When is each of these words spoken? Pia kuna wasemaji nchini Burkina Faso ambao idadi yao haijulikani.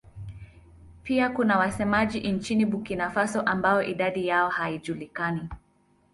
Pia 1.03 1.29
kuna 1.29 1.57
wasemaji 1.57 2.19
nchini 2.31 2.65
Burkina 2.65 3.09
Faso 3.11 3.41
ambao 3.41 3.83
idadi 3.83 4.27
yao 4.27 4.49
haijulikani. 4.49 5.49